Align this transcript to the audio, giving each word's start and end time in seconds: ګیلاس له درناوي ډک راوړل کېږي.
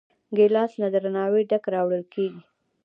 ګیلاس 0.35 0.71
له 0.81 0.87
درناوي 0.93 1.43
ډک 1.49 1.63
راوړل 1.73 2.03
کېږي. 2.13 2.39